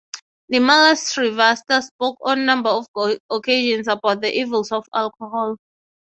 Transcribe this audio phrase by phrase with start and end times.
[0.51, 2.87] Nirmala Srivastava spoke on a number of
[3.29, 5.57] occasions about the evils of alcohol.